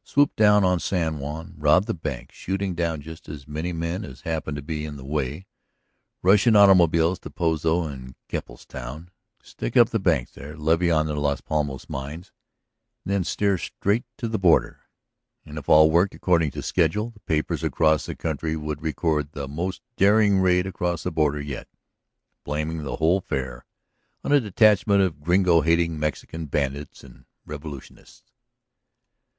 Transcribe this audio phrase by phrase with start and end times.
[0.04, 4.20] swoop down on San Juan, rob the bank, shooting down just as many men as
[4.20, 5.46] happen to be in the way,
[6.20, 9.08] rush in automobiles to Pozo and Kepple's Town,
[9.42, 12.32] stick up the banks there, levy on the Las Palmas mines,
[13.02, 14.80] and then steer straight to the border.
[15.46, 19.48] And, if all worked according to schedule, the papers across the country would record the
[19.48, 21.66] most daring raid across the border yet,
[22.44, 23.64] blaming the whole affair
[24.22, 28.34] on a detachment of Gringo hating Mexican bandits and revolutionists."